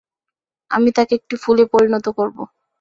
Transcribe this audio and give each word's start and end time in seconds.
আমি 0.71 0.89
তাকে 0.97 1.13
একটা 1.15 1.35
ফুলে 1.43 1.63
পরিণত 1.73 2.05
করবো। 2.17 2.43